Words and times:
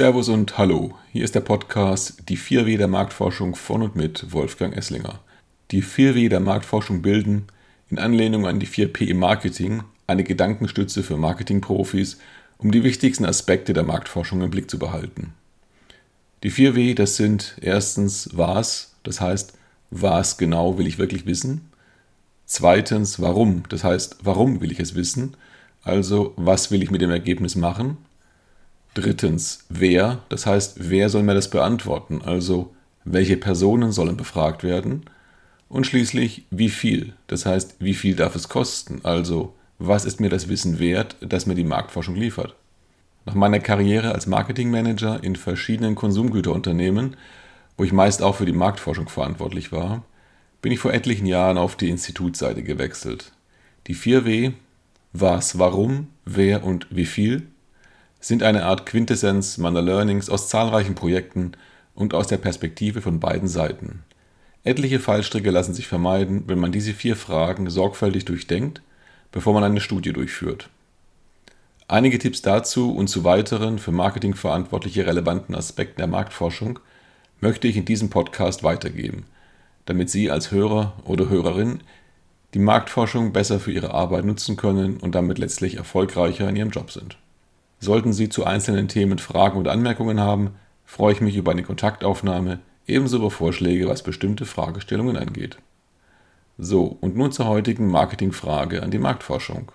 Servus 0.00 0.30
und 0.30 0.56
Hallo, 0.56 0.94
hier 1.12 1.24
ist 1.24 1.34
der 1.34 1.42
Podcast 1.42 2.22
Die 2.30 2.38
4W 2.38 2.78
der 2.78 2.88
Marktforschung 2.88 3.54
von 3.54 3.82
und 3.82 3.96
mit 3.96 4.32
Wolfgang 4.32 4.74
Esslinger. 4.74 5.20
Die 5.72 5.82
4W 5.82 6.30
der 6.30 6.40
Marktforschung 6.40 7.02
bilden, 7.02 7.48
in 7.90 7.98
Anlehnung 7.98 8.46
an 8.46 8.58
die 8.58 8.66
4P 8.66 9.08
im 9.08 9.18
Marketing, 9.18 9.82
eine 10.06 10.24
Gedankenstütze 10.24 11.02
für 11.02 11.18
Marketingprofis, 11.18 12.16
um 12.56 12.70
die 12.70 12.82
wichtigsten 12.82 13.26
Aspekte 13.26 13.74
der 13.74 13.82
Marktforschung 13.82 14.40
im 14.40 14.48
Blick 14.48 14.70
zu 14.70 14.78
behalten. 14.78 15.34
Die 16.44 16.50
4W, 16.50 16.94
das 16.94 17.16
sind 17.16 17.56
erstens 17.60 18.30
was, 18.32 18.94
das 19.02 19.20
heißt, 19.20 19.52
was 19.90 20.38
genau 20.38 20.78
will 20.78 20.86
ich 20.86 20.96
wirklich 20.96 21.26
wissen? 21.26 21.68
Zweitens, 22.46 23.20
warum, 23.20 23.64
das 23.68 23.84
heißt, 23.84 24.20
warum 24.22 24.62
will 24.62 24.72
ich 24.72 24.80
es 24.80 24.94
wissen? 24.94 25.36
Also, 25.82 26.32
was 26.36 26.70
will 26.70 26.82
ich 26.82 26.90
mit 26.90 27.02
dem 27.02 27.10
Ergebnis 27.10 27.54
machen? 27.54 27.98
Drittens, 28.94 29.64
wer, 29.68 30.22
das 30.28 30.46
heißt, 30.46 30.90
wer 30.90 31.08
soll 31.08 31.22
mir 31.22 31.34
das 31.34 31.50
beantworten, 31.50 32.22
also 32.22 32.74
welche 33.04 33.36
Personen 33.36 33.92
sollen 33.92 34.16
befragt 34.16 34.64
werden. 34.64 35.04
Und 35.68 35.86
schließlich, 35.86 36.46
wie 36.50 36.68
viel, 36.68 37.12
das 37.28 37.46
heißt, 37.46 37.76
wie 37.78 37.94
viel 37.94 38.16
darf 38.16 38.34
es 38.34 38.48
kosten, 38.48 39.00
also 39.04 39.54
was 39.78 40.04
ist 40.04 40.20
mir 40.20 40.28
das 40.28 40.48
Wissen 40.48 40.78
wert, 40.78 41.16
das 41.20 41.46
mir 41.46 41.54
die 41.54 41.64
Marktforschung 41.64 42.16
liefert. 42.16 42.54
Nach 43.24 43.34
meiner 43.34 43.60
Karriere 43.60 44.12
als 44.12 44.26
Marketingmanager 44.26 45.22
in 45.22 45.36
verschiedenen 45.36 45.94
Konsumgüterunternehmen, 45.94 47.16
wo 47.76 47.84
ich 47.84 47.92
meist 47.92 48.22
auch 48.22 48.34
für 48.34 48.46
die 48.46 48.52
Marktforschung 48.52 49.08
verantwortlich 49.08 49.72
war, 49.72 50.02
bin 50.60 50.72
ich 50.72 50.80
vor 50.80 50.92
etlichen 50.92 51.26
Jahren 51.26 51.56
auf 51.56 51.76
die 51.76 51.88
Institutsseite 51.88 52.62
gewechselt. 52.62 53.32
Die 53.86 53.94
4W, 53.94 54.52
was, 55.12 55.58
warum, 55.58 56.08
wer 56.24 56.64
und 56.64 56.86
wie 56.90 57.06
viel 57.06 57.46
sind 58.20 58.42
eine 58.42 58.64
Art 58.64 58.86
Quintessenz 58.86 59.58
meiner 59.58 59.82
Learnings 59.82 60.28
aus 60.28 60.48
zahlreichen 60.48 60.94
Projekten 60.94 61.52
und 61.94 62.14
aus 62.14 62.26
der 62.26 62.36
Perspektive 62.36 63.00
von 63.00 63.18
beiden 63.18 63.48
Seiten. 63.48 64.04
Etliche 64.62 65.00
Fallstricke 65.00 65.50
lassen 65.50 65.72
sich 65.72 65.88
vermeiden, 65.88 66.44
wenn 66.46 66.58
man 66.58 66.70
diese 66.70 66.92
vier 66.92 67.16
Fragen 67.16 67.70
sorgfältig 67.70 68.26
durchdenkt, 68.26 68.82
bevor 69.32 69.54
man 69.54 69.64
eine 69.64 69.80
Studie 69.80 70.12
durchführt. 70.12 70.68
Einige 71.88 72.18
Tipps 72.18 72.42
dazu 72.42 72.94
und 72.94 73.08
zu 73.08 73.24
weiteren 73.24 73.78
für 73.78 73.90
Marketing 73.90 74.34
verantwortliche 74.34 75.06
relevanten 75.06 75.54
Aspekten 75.54 75.96
der 75.96 76.06
Marktforschung 76.06 76.78
möchte 77.40 77.68
ich 77.68 77.76
in 77.76 77.86
diesem 77.86 78.10
Podcast 78.10 78.62
weitergeben, 78.62 79.24
damit 79.86 80.10
Sie 80.10 80.30
als 80.30 80.50
Hörer 80.50 80.92
oder 81.04 81.28
Hörerin 81.28 81.80
die 82.52 82.58
Marktforschung 82.58 83.32
besser 83.32 83.58
für 83.60 83.72
Ihre 83.72 83.94
Arbeit 83.94 84.24
nutzen 84.24 84.56
können 84.56 84.98
und 84.98 85.14
damit 85.14 85.38
letztlich 85.38 85.76
erfolgreicher 85.76 86.48
in 86.48 86.56
Ihrem 86.56 86.70
Job 86.70 86.90
sind. 86.90 87.16
Sollten 87.82 88.12
Sie 88.12 88.28
zu 88.28 88.44
einzelnen 88.44 88.88
Themen 88.88 89.18
Fragen 89.18 89.56
und 89.56 89.66
Anmerkungen 89.66 90.20
haben, 90.20 90.50
freue 90.84 91.14
ich 91.14 91.22
mich 91.22 91.34
über 91.34 91.52
eine 91.52 91.62
Kontaktaufnahme, 91.62 92.58
ebenso 92.86 93.16
über 93.16 93.30
Vorschläge, 93.30 93.88
was 93.88 94.02
bestimmte 94.02 94.44
Fragestellungen 94.44 95.16
angeht. 95.16 95.56
So, 96.58 96.98
und 97.00 97.16
nun 97.16 97.32
zur 97.32 97.46
heutigen 97.46 97.86
Marketingfrage 97.86 98.82
an 98.82 98.90
die 98.90 98.98
Marktforschung. 98.98 99.72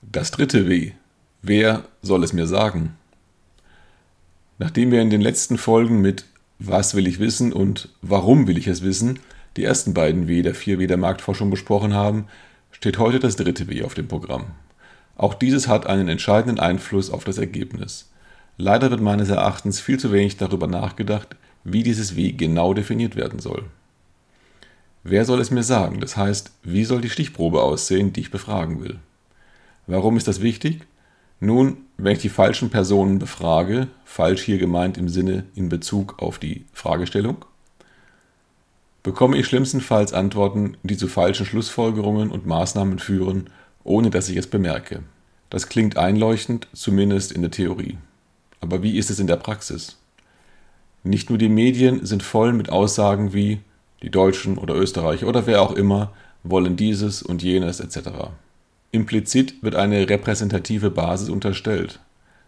Das 0.00 0.30
dritte 0.30 0.70
W. 0.70 0.92
Wer 1.42 1.84
soll 2.00 2.24
es 2.24 2.32
mir 2.32 2.46
sagen? 2.46 2.96
Nachdem 4.58 4.90
wir 4.90 5.02
in 5.02 5.10
den 5.10 5.20
letzten 5.20 5.58
Folgen 5.58 6.00
mit 6.00 6.31
was 6.66 6.94
will 6.94 7.06
ich 7.06 7.18
wissen 7.18 7.52
und 7.52 7.88
warum 8.02 8.46
will 8.46 8.58
ich 8.58 8.66
es 8.66 8.82
wissen, 8.82 9.18
die 9.56 9.64
ersten 9.64 9.94
beiden 9.94 10.28
W 10.28 10.42
der 10.42 10.54
4W 10.54 10.86
der 10.86 10.96
Marktforschung 10.96 11.50
besprochen 11.50 11.94
haben, 11.94 12.26
steht 12.70 12.98
heute 12.98 13.18
das 13.18 13.36
dritte 13.36 13.68
W 13.68 13.82
auf 13.82 13.94
dem 13.94 14.08
Programm. 14.08 14.46
Auch 15.16 15.34
dieses 15.34 15.68
hat 15.68 15.86
einen 15.86 16.08
entscheidenden 16.08 16.58
Einfluss 16.58 17.10
auf 17.10 17.24
das 17.24 17.38
Ergebnis. 17.38 18.10
Leider 18.56 18.90
wird 18.90 19.00
meines 19.00 19.28
Erachtens 19.28 19.80
viel 19.80 19.98
zu 19.98 20.12
wenig 20.12 20.36
darüber 20.36 20.66
nachgedacht, 20.66 21.36
wie 21.64 21.82
dieses 21.82 22.16
W 22.16 22.32
genau 22.32 22.74
definiert 22.74 23.16
werden 23.16 23.38
soll. 23.38 23.64
Wer 25.04 25.24
soll 25.24 25.40
es 25.40 25.50
mir 25.50 25.64
sagen? 25.64 26.00
Das 26.00 26.16
heißt, 26.16 26.52
wie 26.62 26.84
soll 26.84 27.00
die 27.00 27.10
Stichprobe 27.10 27.62
aussehen, 27.62 28.12
die 28.12 28.20
ich 28.20 28.30
befragen 28.30 28.82
will? 28.82 28.98
Warum 29.86 30.16
ist 30.16 30.28
das 30.28 30.40
wichtig? 30.40 30.86
Nun, 31.44 31.78
wenn 31.96 32.12
ich 32.12 32.20
die 32.20 32.28
falschen 32.28 32.70
Personen 32.70 33.18
befrage, 33.18 33.88
falsch 34.04 34.42
hier 34.42 34.58
gemeint 34.58 34.96
im 34.96 35.08
Sinne 35.08 35.42
in 35.56 35.68
Bezug 35.68 36.22
auf 36.22 36.38
die 36.38 36.66
Fragestellung, 36.72 37.44
bekomme 39.02 39.36
ich 39.36 39.46
schlimmstenfalls 39.46 40.12
Antworten, 40.12 40.76
die 40.84 40.96
zu 40.96 41.08
falschen 41.08 41.44
Schlussfolgerungen 41.44 42.30
und 42.30 42.46
Maßnahmen 42.46 43.00
führen, 43.00 43.50
ohne 43.82 44.10
dass 44.10 44.28
ich 44.28 44.36
es 44.36 44.46
bemerke. 44.46 45.02
Das 45.50 45.68
klingt 45.68 45.96
einleuchtend, 45.96 46.68
zumindest 46.74 47.32
in 47.32 47.42
der 47.42 47.50
Theorie. 47.50 47.98
Aber 48.60 48.84
wie 48.84 48.96
ist 48.96 49.10
es 49.10 49.18
in 49.18 49.26
der 49.26 49.34
Praxis? 49.34 49.98
Nicht 51.02 51.28
nur 51.28 51.38
die 51.38 51.48
Medien 51.48 52.06
sind 52.06 52.22
voll 52.22 52.52
mit 52.52 52.70
Aussagen 52.70 53.32
wie 53.32 53.58
die 54.04 54.10
Deutschen 54.10 54.58
oder 54.58 54.76
Österreicher 54.76 55.26
oder 55.26 55.44
wer 55.48 55.60
auch 55.60 55.72
immer 55.72 56.12
wollen 56.44 56.76
dieses 56.76 57.20
und 57.20 57.42
jenes 57.42 57.80
etc. 57.80 58.30
Implizit 58.94 59.62
wird 59.62 59.74
eine 59.74 60.10
repräsentative 60.10 60.90
Basis 60.90 61.30
unterstellt, 61.30 61.98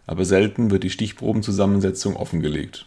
aber 0.05 0.25
selten 0.25 0.69
wird 0.69 0.83
die 0.83 0.91
Stichprobenzusammensetzung 0.91 2.15
offengelegt. 2.15 2.85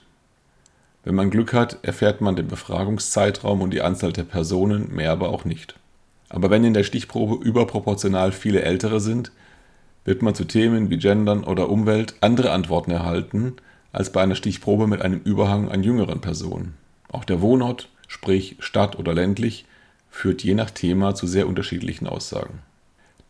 Wenn 1.02 1.16
man 1.16 1.30
Glück 1.30 1.52
hat, 1.52 1.78
erfährt 1.82 2.20
man 2.20 2.36
den 2.36 2.46
Befragungszeitraum 2.46 3.60
und 3.60 3.72
die 3.72 3.82
Anzahl 3.82 4.12
der 4.12 4.22
Personen, 4.22 4.94
mehr 4.94 5.10
aber 5.10 5.30
auch 5.30 5.44
nicht. 5.44 5.74
Aber 6.28 6.50
wenn 6.50 6.62
in 6.62 6.72
der 6.72 6.84
Stichprobe 6.84 7.44
überproportional 7.44 8.30
viele 8.30 8.62
Ältere 8.62 9.00
sind, 9.00 9.32
wird 10.04 10.22
man 10.22 10.36
zu 10.36 10.44
Themen 10.44 10.88
wie 10.88 10.98
Gendern 10.98 11.42
oder 11.42 11.68
Umwelt 11.68 12.14
andere 12.20 12.52
Antworten 12.52 12.92
erhalten 12.92 13.56
als 13.90 14.12
bei 14.12 14.22
einer 14.22 14.36
Stichprobe 14.36 14.86
mit 14.86 15.02
einem 15.02 15.20
Überhang 15.24 15.68
an 15.68 15.82
jüngeren 15.82 16.20
Personen. 16.20 16.74
Auch 17.10 17.24
der 17.24 17.40
Wohnort, 17.40 17.88
sprich 18.06 18.54
Stadt 18.60 18.96
oder 19.00 19.14
ländlich, 19.14 19.64
führt 20.10 20.44
je 20.44 20.54
nach 20.54 20.70
Thema 20.70 21.16
zu 21.16 21.26
sehr 21.26 21.48
unterschiedlichen 21.48 22.06
Aussagen. 22.06 22.60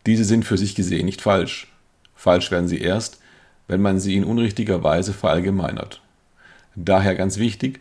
Diese 0.06 0.24
sind 0.24 0.44
für 0.44 0.58
sich 0.58 0.74
gesehen 0.74 1.06
nicht 1.06 1.20
falsch. 1.20 1.72
Falsch 2.14 2.50
werden 2.50 2.68
sie 2.68 2.80
erst, 2.80 3.20
wenn 3.66 3.82
man 3.82 4.00
sie 4.00 4.16
in 4.16 4.24
unrichtiger 4.24 4.82
Weise 4.82 5.12
verallgemeinert. 5.12 6.00
Daher 6.74 7.14
ganz 7.14 7.38
wichtig, 7.38 7.80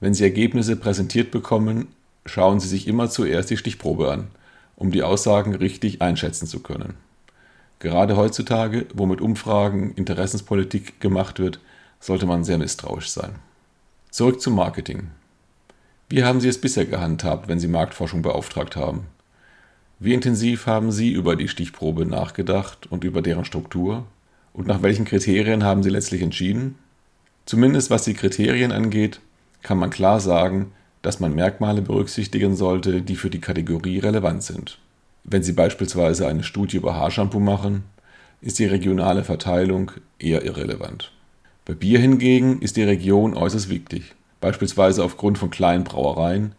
wenn 0.00 0.14
Sie 0.14 0.22
Ergebnisse 0.22 0.76
präsentiert 0.76 1.30
bekommen, 1.30 1.88
schauen 2.24 2.60
Sie 2.60 2.68
sich 2.68 2.86
immer 2.86 3.10
zuerst 3.10 3.50
die 3.50 3.56
Stichprobe 3.56 4.10
an, 4.10 4.28
um 4.76 4.90
die 4.90 5.02
Aussagen 5.02 5.54
richtig 5.54 6.02
einschätzen 6.02 6.46
zu 6.46 6.60
können. 6.60 6.94
Gerade 7.80 8.16
heutzutage, 8.16 8.86
wo 8.94 9.06
mit 9.06 9.20
Umfragen 9.20 9.92
Interessenspolitik 9.92 11.00
gemacht 11.00 11.38
wird, 11.38 11.60
sollte 12.00 12.26
man 12.26 12.44
sehr 12.44 12.58
misstrauisch 12.58 13.10
sein. 13.10 13.36
Zurück 14.10 14.40
zum 14.40 14.54
Marketing. 14.54 15.10
Wie 16.08 16.24
haben 16.24 16.40
Sie 16.40 16.48
es 16.48 16.60
bisher 16.60 16.86
gehandhabt, 16.86 17.48
wenn 17.48 17.60
Sie 17.60 17.68
Marktforschung 17.68 18.22
beauftragt 18.22 18.76
haben? 18.76 19.06
Wie 20.00 20.14
intensiv 20.14 20.66
haben 20.66 20.92
Sie 20.92 21.10
über 21.10 21.34
die 21.34 21.48
Stichprobe 21.48 22.06
nachgedacht 22.06 22.86
und 22.88 23.02
über 23.02 23.20
deren 23.20 23.44
Struktur? 23.44 24.06
Und 24.52 24.68
nach 24.68 24.80
welchen 24.82 25.04
Kriterien 25.04 25.64
haben 25.64 25.82
Sie 25.82 25.90
letztlich 25.90 26.22
entschieden? 26.22 26.76
Zumindest 27.46 27.90
was 27.90 28.04
die 28.04 28.14
Kriterien 28.14 28.70
angeht, 28.70 29.20
kann 29.62 29.78
man 29.78 29.90
klar 29.90 30.20
sagen, 30.20 30.70
dass 31.02 31.18
man 31.18 31.34
Merkmale 31.34 31.82
berücksichtigen 31.82 32.54
sollte, 32.54 33.02
die 33.02 33.16
für 33.16 33.30
die 33.30 33.40
Kategorie 33.40 33.98
relevant 33.98 34.44
sind. 34.44 34.78
Wenn 35.24 35.42
Sie 35.42 35.52
beispielsweise 35.52 36.28
eine 36.28 36.44
Studie 36.44 36.76
über 36.76 36.94
Haarshampoo 36.94 37.40
machen, 37.40 37.82
ist 38.40 38.60
die 38.60 38.66
regionale 38.66 39.24
Verteilung 39.24 39.90
eher 40.20 40.44
irrelevant. 40.44 41.10
Bei 41.64 41.74
Bier 41.74 41.98
hingegen 41.98 42.62
ist 42.62 42.76
die 42.76 42.84
Region 42.84 43.34
äußerst 43.34 43.68
wichtig, 43.68 44.14
beispielsweise 44.40 45.02
aufgrund 45.02 45.38
von 45.38 45.50
kleinen 45.50 45.84
Brauereien, 45.84 46.52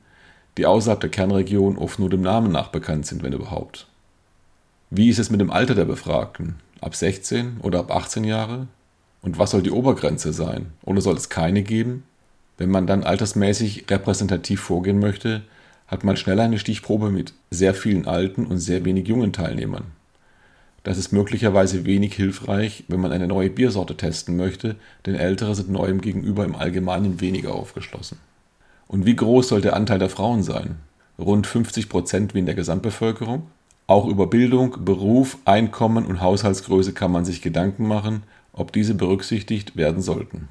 die 0.60 0.66
außerhalb 0.66 1.00
der 1.00 1.10
Kernregion 1.10 1.78
oft 1.78 2.00
nur 2.00 2.10
dem 2.10 2.22
Namen 2.22 2.52
nach 2.52 2.68
bekannt 2.68 3.06
sind, 3.06 3.24
wenn 3.24 3.32
überhaupt. 3.32 3.88
Wie 4.90 5.08
ist 5.08 5.18
es 5.18 5.30
mit 5.30 5.40
dem 5.40 5.52
Alter 5.52 5.74
der 5.74 5.86
Befragten? 5.86 6.56
Ab 6.82 6.96
16 6.96 7.62
oder 7.62 7.80
ab 7.80 7.96
18 7.96 8.26
Jahre? 8.26 8.68
Und 9.22 9.40
was 9.40 9.52
soll 9.52 9.62
die 9.62 9.72
Obergrenze 9.72 10.34
sein? 10.34 10.74
Oder 10.84 11.00
soll 11.00 11.16
es 11.16 11.30
keine 11.30 11.64
geben? 11.64 12.04
Wenn 12.58 12.70
man 12.70 12.88
dann 12.88 13.04
altersmäßig 13.06 13.86
repräsentativ 13.90 14.60
vorgehen 14.60 15.00
möchte, 15.00 15.44
hat 15.88 16.04
man 16.04 16.18
schnell 16.18 16.42
eine 16.42 16.60
Stichprobe 16.60 17.10
mit 17.10 17.32
sehr 17.52 17.74
vielen 17.74 18.06
alten 18.06 18.46
und 18.46 18.58
sehr 18.58 18.84
wenig 18.84 19.08
jungen 19.08 19.32
Teilnehmern. 19.32 19.86
Das 20.84 20.98
ist 20.98 21.14
möglicherweise 21.14 21.86
wenig 21.86 22.16
hilfreich, 22.16 22.84
wenn 22.90 23.00
man 23.00 23.14
eine 23.14 23.28
neue 23.28 23.50
Biersorte 23.50 23.96
testen 23.96 24.36
möchte, 24.36 24.76
denn 25.06 25.16
ältere 25.16 25.56
sind 25.56 25.70
neuem 25.70 26.02
gegenüber 26.02 26.44
im 26.44 26.58
Allgemeinen 26.58 27.22
weniger 27.22 27.54
aufgeschlossen. 27.54 28.18
Und 28.90 29.06
wie 29.06 29.16
groß 29.16 29.48
soll 29.48 29.62
der 29.62 29.76
Anteil 29.76 30.00
der 30.00 30.10
Frauen 30.10 30.42
sein? 30.42 30.78
Rund 31.20 31.46
50 31.46 31.90
Prozent 31.90 32.34
wie 32.34 32.40
in 32.40 32.48
der 32.48 32.56
Gesamtbevölkerung? 32.56 33.46
Auch 33.86 34.08
über 34.08 34.26
Bildung, 34.26 34.84
Beruf, 34.84 35.38
Einkommen 35.46 36.08
und 36.08 36.22
Haushaltsgröße 36.22 36.94
kann 36.94 37.12
man 37.12 37.24
sich 37.24 37.44
Gedanken 37.44 37.88
machen, 37.88 38.24
ob 38.52 38.74
diese 38.74 38.96
berücksichtigt 38.96 39.78
werden 39.78 40.02
sollten. 40.02 40.50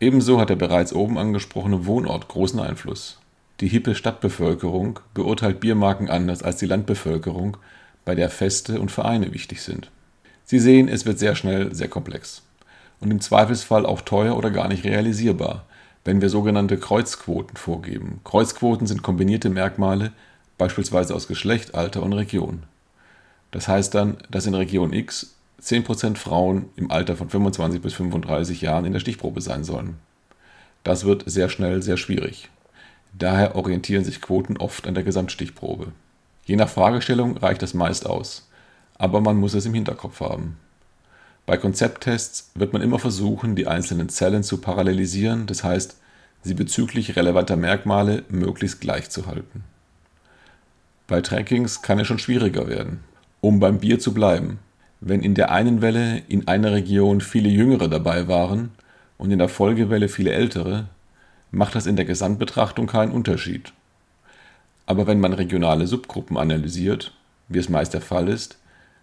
Ebenso 0.00 0.38
hat 0.38 0.50
der 0.50 0.56
bereits 0.56 0.92
oben 0.92 1.16
angesprochene 1.16 1.86
Wohnort 1.86 2.28
großen 2.28 2.60
Einfluss. 2.60 3.18
Die 3.60 3.68
hippe 3.68 3.94
Stadtbevölkerung 3.94 5.00
beurteilt 5.14 5.60
Biermarken 5.60 6.10
anders 6.10 6.42
als 6.42 6.58
die 6.58 6.66
Landbevölkerung, 6.66 7.56
bei 8.04 8.14
der 8.14 8.28
Feste 8.28 8.80
und 8.80 8.90
Vereine 8.90 9.32
wichtig 9.32 9.62
sind. 9.62 9.90
Sie 10.44 10.58
sehen, 10.58 10.88
es 10.88 11.06
wird 11.06 11.18
sehr 11.18 11.34
schnell 11.34 11.74
sehr 11.74 11.88
komplex 11.88 12.42
und 13.00 13.10
im 13.10 13.20
Zweifelsfall 13.20 13.86
auch 13.86 14.02
teuer 14.02 14.36
oder 14.36 14.50
gar 14.50 14.68
nicht 14.68 14.84
realisierbar, 14.84 15.64
wenn 16.08 16.22
wir 16.22 16.30
sogenannte 16.30 16.78
Kreuzquoten 16.78 17.58
vorgeben. 17.58 18.22
Kreuzquoten 18.24 18.86
sind 18.86 19.02
kombinierte 19.02 19.50
Merkmale, 19.50 20.12
beispielsweise 20.56 21.14
aus 21.14 21.28
Geschlecht, 21.28 21.74
Alter 21.74 22.02
und 22.02 22.14
Region. 22.14 22.62
Das 23.50 23.68
heißt 23.68 23.94
dann, 23.94 24.16
dass 24.30 24.46
in 24.46 24.54
Region 24.54 24.94
X 24.94 25.36
10% 25.62 26.16
Frauen 26.16 26.70
im 26.76 26.90
Alter 26.90 27.14
von 27.14 27.28
25 27.28 27.82
bis 27.82 27.92
35 27.92 28.62
Jahren 28.62 28.86
in 28.86 28.94
der 28.94 29.00
Stichprobe 29.00 29.42
sein 29.42 29.64
sollen. 29.64 29.98
Das 30.82 31.04
wird 31.04 31.24
sehr 31.26 31.50
schnell 31.50 31.82
sehr 31.82 31.98
schwierig. 31.98 32.48
Daher 33.12 33.54
orientieren 33.54 34.04
sich 34.04 34.22
Quoten 34.22 34.56
oft 34.56 34.86
an 34.86 34.94
der 34.94 35.04
Gesamtstichprobe. 35.04 35.92
Je 36.46 36.56
nach 36.56 36.70
Fragestellung 36.70 37.36
reicht 37.36 37.60
das 37.60 37.74
meist 37.74 38.06
aus, 38.06 38.48
aber 38.94 39.20
man 39.20 39.36
muss 39.36 39.52
es 39.52 39.66
im 39.66 39.74
Hinterkopf 39.74 40.20
haben. 40.20 40.56
Bei 41.48 41.56
Konzepttests 41.56 42.50
wird 42.56 42.74
man 42.74 42.82
immer 42.82 42.98
versuchen, 42.98 43.56
die 43.56 43.66
einzelnen 43.66 44.10
Zellen 44.10 44.42
zu 44.42 44.58
parallelisieren, 44.58 45.46
das 45.46 45.64
heißt, 45.64 45.96
sie 46.42 46.52
bezüglich 46.52 47.16
relevanter 47.16 47.56
Merkmale 47.56 48.24
möglichst 48.28 48.82
gleich 48.82 49.08
zu 49.08 49.26
halten. 49.26 49.64
Bei 51.06 51.22
Trackings 51.22 51.80
kann 51.80 51.98
es 51.98 52.06
schon 52.06 52.18
schwieriger 52.18 52.68
werden. 52.68 53.00
Um 53.40 53.60
beim 53.60 53.78
Bier 53.78 53.98
zu 53.98 54.12
bleiben, 54.12 54.58
wenn 55.00 55.22
in 55.22 55.34
der 55.34 55.50
einen 55.50 55.80
Welle 55.80 56.18
in 56.28 56.46
einer 56.48 56.72
Region 56.72 57.22
viele 57.22 57.48
Jüngere 57.48 57.88
dabei 57.88 58.28
waren 58.28 58.72
und 59.16 59.30
in 59.30 59.38
der 59.38 59.48
Folgewelle 59.48 60.10
viele 60.10 60.32
Ältere, 60.32 60.90
macht 61.50 61.74
das 61.74 61.86
in 61.86 61.96
der 61.96 62.04
Gesamtbetrachtung 62.04 62.86
keinen 62.86 63.12
Unterschied. 63.12 63.72
Aber 64.84 65.06
wenn 65.06 65.18
man 65.18 65.32
regionale 65.32 65.86
Subgruppen 65.86 66.36
analysiert, 66.36 67.14
wie 67.48 67.58
es 67.58 67.70
meist 67.70 67.94
der 67.94 68.02
Fall 68.02 68.28
ist, 68.28 68.58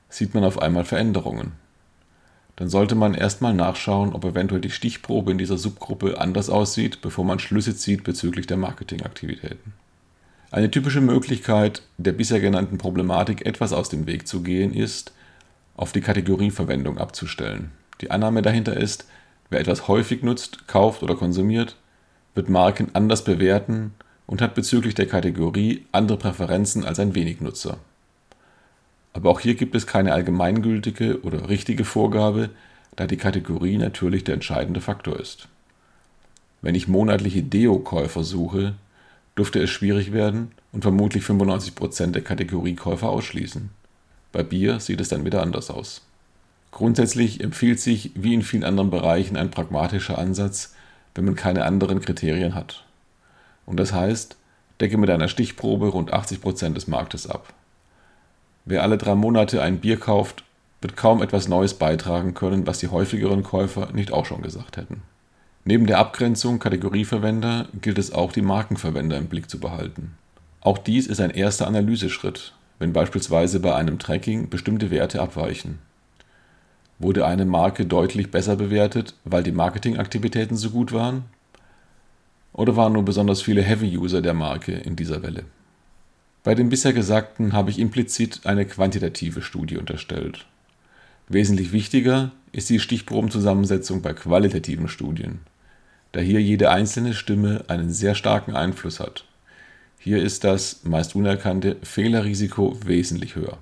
sieht 0.09 0.35
man 0.35 0.43
auf 0.43 0.61
einmal 0.61 0.85
Veränderungen. 0.85 1.64
Dann 2.55 2.69
sollte 2.69 2.95
man 2.95 3.13
erstmal 3.13 3.53
nachschauen, 3.53 4.13
ob 4.13 4.23
eventuell 4.23 4.61
die 4.61 4.69
Stichprobe 4.69 5.31
in 5.31 5.37
dieser 5.37 5.57
Subgruppe 5.57 6.19
anders 6.21 6.49
aussieht, 6.49 7.01
bevor 7.01 7.25
man 7.25 7.39
Schlüsse 7.39 7.75
zieht 7.75 8.03
bezüglich 8.03 8.47
der 8.47 8.57
Marketingaktivitäten. 8.57 9.73
Eine 10.51 10.71
typische 10.71 11.01
Möglichkeit, 11.01 11.81
der 11.97 12.13
bisher 12.13 12.39
genannten 12.39 12.77
Problematik 12.77 13.45
etwas 13.45 13.73
aus 13.73 13.89
dem 13.89 14.07
Weg 14.07 14.27
zu 14.27 14.41
gehen, 14.41 14.73
ist, 14.73 15.13
auf 15.75 15.91
die 15.91 16.01
Kategorieverwendung 16.01 16.97
abzustellen. 16.97 17.71
Die 17.99 18.11
Annahme 18.11 18.41
dahinter 18.41 18.77
ist, 18.77 19.05
wer 19.49 19.59
etwas 19.59 19.89
häufig 19.89 20.23
nutzt, 20.23 20.67
kauft 20.67 21.03
oder 21.03 21.15
konsumiert, 21.15 21.75
wird 22.35 22.49
Marken 22.49 22.89
anders 22.93 23.25
bewerten 23.25 23.93
und 24.27 24.41
hat 24.41 24.55
bezüglich 24.55 24.95
der 24.95 25.07
Kategorie 25.07 25.85
andere 25.91 26.17
Präferenzen 26.17 26.85
als 26.85 26.99
ein 26.99 27.15
Wenignutzer. 27.15 27.77
Aber 29.15 29.29
auch 29.29 29.39
hier 29.39 29.55
gibt 29.55 29.75
es 29.75 29.87
keine 29.87 30.11
allgemeingültige 30.11 31.21
oder 31.21 31.47
richtige 31.47 31.85
Vorgabe, 31.85 32.49
da 32.97 33.07
die 33.07 33.15
Kategorie 33.15 33.77
natürlich 33.77 34.25
der 34.25 34.33
entscheidende 34.33 34.81
Faktor 34.81 35.17
ist. 35.17 35.47
Wenn 36.61 36.75
ich 36.75 36.89
monatliche 36.89 37.41
Deo-Käufer 37.41 38.25
suche, 38.25 38.73
dürfte 39.37 39.61
es 39.61 39.69
schwierig 39.69 40.11
werden 40.11 40.51
und 40.73 40.81
vermutlich 40.81 41.23
95% 41.23 42.11
der 42.11 42.23
Kategoriekäufer 42.23 43.07
ausschließen. 43.07 43.69
Bei 44.33 44.43
Bier 44.43 44.81
sieht 44.81 44.99
es 44.99 45.07
dann 45.07 45.23
wieder 45.23 45.41
anders 45.41 45.71
aus. 45.71 46.01
Grundsätzlich 46.71 47.41
empfiehlt 47.41 47.79
sich, 47.79 48.11
wie 48.15 48.33
in 48.33 48.41
vielen 48.41 48.65
anderen 48.65 48.89
Bereichen, 48.89 49.37
ein 49.37 49.49
pragmatischer 49.49 50.17
Ansatz, 50.17 50.75
wenn 51.13 51.23
man 51.23 51.35
keine 51.35 51.63
anderen 51.63 52.01
Kriterien 52.01 52.53
hat. 52.53 52.83
Und 53.65 53.77
das 53.77 53.93
heißt, 53.93 54.35
decke 54.81 54.97
mit 54.97 55.09
einer 55.09 55.29
Stichprobe 55.29 55.87
rund 55.87 56.13
80% 56.13 56.73
des 56.73 56.87
Marktes 56.87 57.29
ab. 57.29 57.53
Wer 58.65 58.81
alle 58.81 58.97
drei 58.97 59.13
Monate 59.13 59.61
ein 59.61 59.79
Bier 59.79 59.99
kauft, 59.99 60.43
wird 60.81 60.97
kaum 60.97 61.21
etwas 61.21 61.47
Neues 61.47 61.75
beitragen 61.75 62.33
können, 62.33 62.65
was 62.65 62.79
die 62.79 62.87
häufigeren 62.87 63.43
Käufer 63.43 63.89
nicht 63.93 64.11
auch 64.11 64.25
schon 64.25 64.41
gesagt 64.41 64.77
hätten. 64.77 65.03
Neben 65.63 65.87
der 65.87 65.99
Abgrenzung 65.99 66.59
Kategorieverwender 66.59 67.67
gilt 67.81 67.97
es 67.97 68.11
auch, 68.11 68.31
die 68.31 68.41
Markenverwender 68.41 69.17
im 69.17 69.27
Blick 69.27 69.49
zu 69.49 69.59
behalten. 69.59 70.15
Auch 70.61 70.77
dies 70.77 71.07
ist 71.07 71.21
ein 71.21 71.31
erster 71.31 71.67
Analyseschritt, 71.67 72.53
wenn 72.79 72.93
beispielsweise 72.93 73.59
bei 73.59 73.75
einem 73.75 73.99
Tracking 73.99 74.49
bestimmte 74.49 74.89
Werte 74.91 75.21
abweichen. 75.21 75.79
Wurde 76.97 77.25
eine 77.25 77.45
Marke 77.45 77.85
deutlich 77.85 78.31
besser 78.31 78.55
bewertet, 78.55 79.15
weil 79.25 79.43
die 79.43 79.51
Marketingaktivitäten 79.51 80.57
so 80.57 80.71
gut 80.71 80.91
waren? 80.91 81.25
Oder 82.53 82.75
waren 82.75 82.93
nur 82.93 83.03
besonders 83.03 83.41
viele 83.41 83.61
Heavy-User 83.61 84.21
der 84.21 84.33
Marke 84.33 84.71
in 84.71 84.95
dieser 84.95 85.21
Welle? 85.21 85.43
Bei 86.45 86.53
dem 86.53 86.69
bisher 86.69 86.93
Gesagten 86.93 87.53
habe 87.53 87.71
ich 87.71 87.79
implizit 87.79 88.41
eine 88.45 88.67
quantitative 88.67 89.41
Studie 89.41 89.77
unterstellt. 89.77 90.45
Wesentlich 91.27 91.71
wichtiger 91.71 92.33
ist 92.51 92.69
die 92.69 92.79
Stichprobenzusammensetzung 92.79 94.03
bei 94.03 94.13
qualitativen 94.13 94.87
Studien, 94.87 95.39
da 96.11 96.19
hier 96.19 96.39
jede 96.39 96.69
einzelne 96.69 97.15
Stimme 97.15 97.65
einen 97.67 97.89
sehr 97.91 98.13
starken 98.13 98.55
Einfluss 98.55 98.99
hat. 98.99 99.25
Hier 99.97 100.21
ist 100.21 100.43
das 100.43 100.83
meist 100.83 101.15
unerkannte 101.15 101.77
Fehlerrisiko 101.81 102.77
wesentlich 102.85 103.35
höher. 103.35 103.57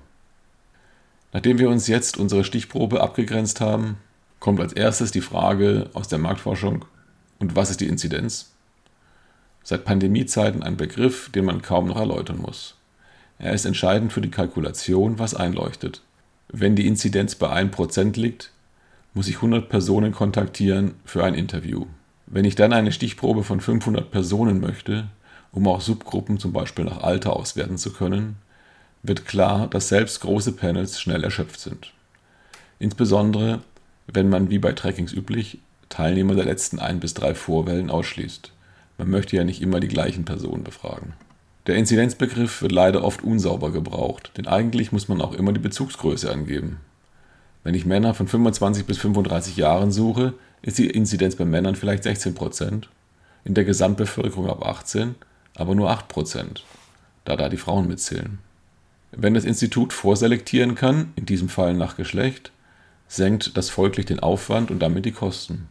Nachdem 1.32 1.58
wir 1.58 1.70
uns 1.70 1.88
jetzt 1.88 2.18
unsere 2.18 2.44
Stichprobe 2.44 3.00
abgegrenzt 3.00 3.62
haben, 3.62 3.96
kommt 4.40 4.60
als 4.60 4.74
erstes 4.74 5.10
die 5.10 5.22
Frage 5.22 5.88
aus 5.94 6.08
der 6.08 6.18
Marktforschung, 6.18 6.84
und 7.38 7.56
was 7.56 7.70
ist 7.70 7.80
die 7.80 7.88
Inzidenz? 7.88 8.53
Seit 9.66 9.86
Pandemiezeiten 9.86 10.62
ein 10.62 10.76
Begriff, 10.76 11.30
den 11.30 11.46
man 11.46 11.62
kaum 11.62 11.88
noch 11.88 11.96
erläutern 11.96 12.38
muss. 12.38 12.76
Er 13.38 13.54
ist 13.54 13.64
entscheidend 13.64 14.12
für 14.12 14.20
die 14.20 14.30
Kalkulation, 14.30 15.18
was 15.18 15.34
einleuchtet. 15.34 16.02
Wenn 16.48 16.76
die 16.76 16.86
Inzidenz 16.86 17.34
bei 17.34 17.50
1% 17.50 18.20
liegt, 18.20 18.50
muss 19.14 19.26
ich 19.26 19.36
100 19.36 19.68
Personen 19.68 20.12
kontaktieren 20.12 20.94
für 21.04 21.24
ein 21.24 21.34
Interview. 21.34 21.86
Wenn 22.26 22.44
ich 22.44 22.56
dann 22.56 22.72
eine 22.72 22.92
Stichprobe 22.92 23.42
von 23.42 23.60
500 23.60 24.10
Personen 24.10 24.60
möchte, 24.60 25.08
um 25.50 25.66
auch 25.66 25.80
Subgruppen 25.80 26.38
zum 26.38 26.52
Beispiel 26.52 26.84
nach 26.84 27.02
Alter 27.02 27.34
auswerten 27.34 27.78
zu 27.78 27.92
können, 27.92 28.36
wird 29.02 29.24
klar, 29.24 29.68
dass 29.68 29.88
selbst 29.88 30.20
große 30.20 30.52
Panels 30.52 31.00
schnell 31.00 31.24
erschöpft 31.24 31.60
sind. 31.60 31.92
Insbesondere, 32.78 33.60
wenn 34.06 34.28
man 34.28 34.50
wie 34.50 34.58
bei 34.58 34.72
Trackings 34.72 35.12
üblich 35.12 35.58
Teilnehmer 35.88 36.34
der 36.34 36.44
letzten 36.44 36.78
ein 36.78 37.00
bis 37.00 37.14
drei 37.14 37.34
Vorwellen 37.34 37.88
ausschließt. 37.90 38.53
Man 38.98 39.10
möchte 39.10 39.36
ja 39.36 39.44
nicht 39.44 39.60
immer 39.60 39.80
die 39.80 39.88
gleichen 39.88 40.24
Personen 40.24 40.64
befragen. 40.64 41.14
Der 41.66 41.76
Inzidenzbegriff 41.76 42.62
wird 42.62 42.72
leider 42.72 43.02
oft 43.02 43.24
unsauber 43.24 43.72
gebraucht, 43.72 44.32
denn 44.36 44.46
eigentlich 44.46 44.92
muss 44.92 45.08
man 45.08 45.20
auch 45.20 45.32
immer 45.32 45.52
die 45.52 45.60
Bezugsgröße 45.60 46.30
angeben. 46.30 46.78
Wenn 47.62 47.74
ich 47.74 47.86
Männer 47.86 48.12
von 48.12 48.28
25 48.28 48.84
bis 48.84 48.98
35 48.98 49.56
Jahren 49.56 49.90
suche, 49.90 50.34
ist 50.62 50.78
die 50.78 50.90
Inzidenz 50.90 51.36
bei 51.36 51.44
Männern 51.44 51.74
vielleicht 51.74 52.04
16%, 52.04 52.84
in 53.44 53.54
der 53.54 53.64
Gesamtbevölkerung 53.64 54.48
ab 54.48 54.66
18 54.66 55.14
aber 55.56 55.74
nur 55.74 55.90
8%, 55.90 56.62
da 57.24 57.36
da 57.36 57.48
die 57.48 57.56
Frauen 57.56 57.86
mitzählen. 57.86 58.38
Wenn 59.12 59.34
das 59.34 59.44
Institut 59.44 59.92
vorselektieren 59.92 60.74
kann, 60.74 61.12
in 61.16 61.26
diesem 61.26 61.48
Fall 61.48 61.74
nach 61.74 61.96
Geschlecht, 61.96 62.50
senkt 63.06 63.56
das 63.56 63.70
folglich 63.70 64.06
den 64.06 64.20
Aufwand 64.20 64.70
und 64.70 64.80
damit 64.80 65.04
die 65.04 65.12
Kosten. 65.12 65.68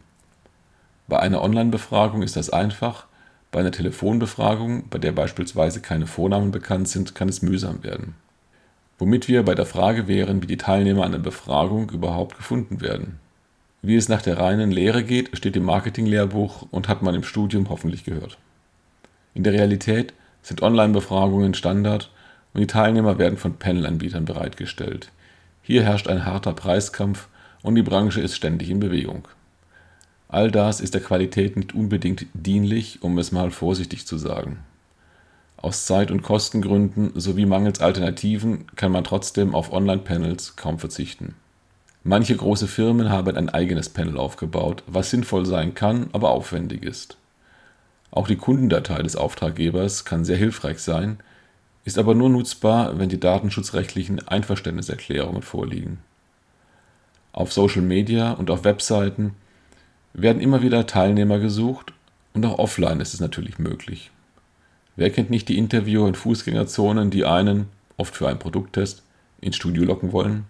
Bei 1.06 1.18
einer 1.18 1.42
Online-Befragung 1.42 2.22
ist 2.22 2.36
das 2.36 2.48
einfach, 2.48 3.06
bei 3.54 3.60
einer 3.60 3.70
Telefonbefragung, 3.70 4.88
bei 4.90 4.98
der 4.98 5.12
beispielsweise 5.12 5.80
keine 5.80 6.08
Vornamen 6.08 6.50
bekannt 6.50 6.88
sind, 6.88 7.14
kann 7.14 7.28
es 7.28 7.40
mühsam 7.40 7.84
werden. 7.84 8.16
Womit 8.98 9.28
wir 9.28 9.44
bei 9.44 9.54
der 9.54 9.64
Frage 9.64 10.08
wären, 10.08 10.42
wie 10.42 10.48
die 10.48 10.56
Teilnehmer 10.56 11.04
an 11.04 11.12
der 11.12 11.20
Befragung 11.20 11.88
überhaupt 11.90 12.36
gefunden 12.36 12.80
werden. 12.80 13.20
Wie 13.80 13.94
es 13.94 14.08
nach 14.08 14.22
der 14.22 14.38
reinen 14.38 14.72
Lehre 14.72 15.04
geht, 15.04 15.36
steht 15.36 15.54
im 15.54 15.62
Marketinglehrbuch 15.62 16.66
und 16.72 16.88
hat 16.88 17.02
man 17.02 17.14
im 17.14 17.22
Studium 17.22 17.68
hoffentlich 17.68 18.02
gehört. 18.02 18.38
In 19.34 19.44
der 19.44 19.52
Realität 19.52 20.14
sind 20.42 20.60
Online-Befragungen 20.60 21.54
Standard 21.54 22.10
und 22.54 22.60
die 22.60 22.66
Teilnehmer 22.66 23.18
werden 23.18 23.38
von 23.38 23.54
Panel-Anbietern 23.54 24.24
bereitgestellt. 24.24 25.12
Hier 25.62 25.84
herrscht 25.84 26.08
ein 26.08 26.24
harter 26.24 26.54
Preiskampf 26.54 27.28
und 27.62 27.76
die 27.76 27.82
Branche 27.82 28.20
ist 28.20 28.34
ständig 28.34 28.68
in 28.68 28.80
Bewegung. 28.80 29.28
All 30.34 30.50
das 30.50 30.80
ist 30.80 30.94
der 30.94 31.00
Qualität 31.00 31.56
nicht 31.56 31.76
unbedingt 31.76 32.26
dienlich, 32.34 33.04
um 33.04 33.18
es 33.18 33.30
mal 33.30 33.52
vorsichtig 33.52 34.04
zu 34.04 34.18
sagen. 34.18 34.58
Aus 35.56 35.86
Zeit- 35.86 36.10
und 36.10 36.22
Kostengründen 36.22 37.12
sowie 37.14 37.46
mangels 37.46 37.80
Alternativen 37.80 38.66
kann 38.74 38.90
man 38.90 39.04
trotzdem 39.04 39.54
auf 39.54 39.72
Online-Panels 39.72 40.56
kaum 40.56 40.80
verzichten. 40.80 41.36
Manche 42.02 42.36
große 42.36 42.66
Firmen 42.66 43.10
haben 43.10 43.36
ein 43.36 43.48
eigenes 43.48 43.88
Panel 43.88 44.18
aufgebaut, 44.18 44.82
was 44.88 45.10
sinnvoll 45.10 45.46
sein 45.46 45.74
kann, 45.74 46.08
aber 46.12 46.30
aufwendig 46.30 46.82
ist. 46.82 47.16
Auch 48.10 48.26
die 48.26 48.34
Kundendatei 48.34 49.04
des 49.04 49.14
Auftraggebers 49.14 50.04
kann 50.04 50.24
sehr 50.24 50.36
hilfreich 50.36 50.80
sein, 50.80 51.18
ist 51.84 51.96
aber 51.96 52.16
nur 52.16 52.28
nutzbar, 52.28 52.98
wenn 52.98 53.08
die 53.08 53.20
datenschutzrechtlichen 53.20 54.26
Einverständniserklärungen 54.26 55.42
vorliegen. 55.42 55.98
Auf 57.30 57.52
Social 57.52 57.82
Media 57.82 58.32
und 58.32 58.50
auf 58.50 58.64
Webseiten 58.64 59.36
werden 60.14 60.40
immer 60.40 60.62
wieder 60.62 60.86
Teilnehmer 60.86 61.40
gesucht 61.40 61.92
und 62.32 62.46
auch 62.46 62.58
offline 62.58 63.00
ist 63.00 63.14
es 63.14 63.20
natürlich 63.20 63.58
möglich. 63.58 64.10
Wer 64.96 65.10
kennt 65.10 65.28
nicht 65.28 65.48
die 65.48 65.58
Interviewer 65.58 66.06
in 66.08 66.14
Fußgängerzonen, 66.14 67.10
die 67.10 67.24
einen, 67.24 67.66
oft 67.96 68.14
für 68.14 68.28
einen 68.28 68.38
Produkttest, 68.38 69.02
ins 69.40 69.56
Studio 69.56 69.84
locken 69.84 70.12
wollen? 70.12 70.44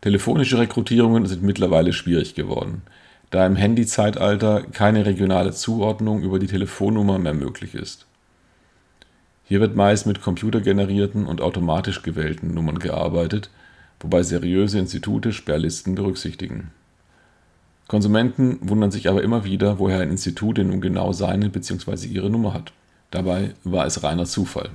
Telefonische 0.00 0.58
Rekrutierungen 0.58 1.26
sind 1.26 1.42
mittlerweile 1.42 1.92
schwierig 1.92 2.34
geworden, 2.34 2.82
da 3.30 3.44
im 3.44 3.56
Handy-Zeitalter 3.56 4.62
keine 4.72 5.04
regionale 5.04 5.52
Zuordnung 5.52 6.22
über 6.22 6.38
die 6.38 6.46
Telefonnummer 6.46 7.18
mehr 7.18 7.34
möglich 7.34 7.74
ist. 7.74 8.06
Hier 9.44 9.60
wird 9.60 9.76
meist 9.76 10.06
mit 10.06 10.22
computergenerierten 10.22 11.26
und 11.26 11.42
automatisch 11.42 12.02
gewählten 12.02 12.54
Nummern 12.54 12.78
gearbeitet, 12.78 13.50
wobei 14.00 14.22
seriöse 14.22 14.78
Institute 14.78 15.32
Sperrlisten 15.32 15.94
berücksichtigen. 15.94 16.70
Konsumenten 17.88 18.58
wundern 18.60 18.90
sich 18.90 19.08
aber 19.08 19.22
immer 19.22 19.44
wieder, 19.44 19.78
woher 19.78 20.00
ein 20.00 20.10
Institut 20.10 20.58
denn 20.58 20.68
nun 20.68 20.82
genau 20.82 21.12
seine 21.12 21.48
bzw. 21.48 22.06
ihre 22.06 22.30
Nummer 22.30 22.52
hat. 22.52 22.72
Dabei 23.10 23.54
war 23.64 23.86
es 23.86 24.02
reiner 24.02 24.26
Zufall. 24.26 24.70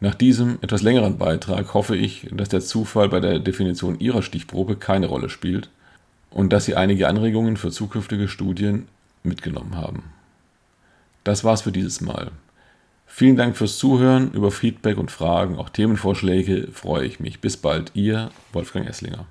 Nach 0.00 0.14
diesem 0.14 0.58
etwas 0.60 0.82
längeren 0.82 1.18
Beitrag 1.18 1.74
hoffe 1.74 1.96
ich, 1.96 2.28
dass 2.30 2.48
der 2.48 2.60
Zufall 2.60 3.08
bei 3.08 3.18
der 3.18 3.40
Definition 3.40 3.98
Ihrer 3.98 4.22
Stichprobe 4.22 4.76
keine 4.76 5.06
Rolle 5.06 5.28
spielt 5.28 5.68
und 6.30 6.52
dass 6.52 6.66
Sie 6.66 6.76
einige 6.76 7.08
Anregungen 7.08 7.56
für 7.56 7.72
zukünftige 7.72 8.28
Studien 8.28 8.86
mitgenommen 9.24 9.76
haben. 9.76 10.04
Das 11.24 11.42
war's 11.42 11.62
für 11.62 11.72
dieses 11.72 12.00
Mal. 12.00 12.30
Vielen 13.06 13.36
Dank 13.36 13.56
fürs 13.56 13.78
Zuhören. 13.78 14.30
Über 14.32 14.52
Feedback 14.52 14.98
und 14.98 15.10
Fragen, 15.10 15.56
auch 15.56 15.70
Themenvorschläge 15.70 16.68
freue 16.72 17.06
ich 17.06 17.18
mich. 17.18 17.40
Bis 17.40 17.56
bald, 17.56 17.90
Ihr 17.94 18.30
Wolfgang 18.52 18.88
Esslinger. 18.88 19.26